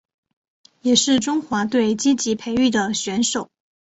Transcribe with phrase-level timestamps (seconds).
[0.81, 3.51] 也是中华队积极培育的选手。